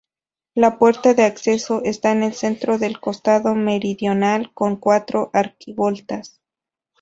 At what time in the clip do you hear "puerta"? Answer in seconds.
0.79-1.13